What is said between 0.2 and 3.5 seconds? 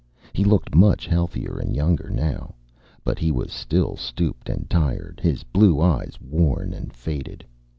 He looked much healthier and younger, now. But he